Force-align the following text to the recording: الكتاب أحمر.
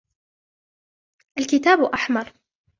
الكتاب 1.37 1.83
أحمر. 1.83 2.33